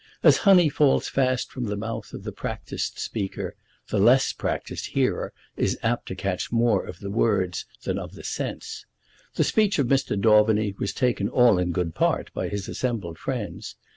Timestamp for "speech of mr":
9.43-10.19